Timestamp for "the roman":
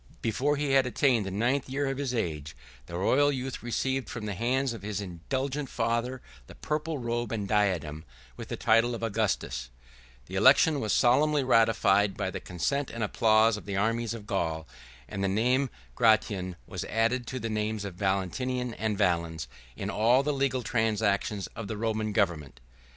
21.67-22.11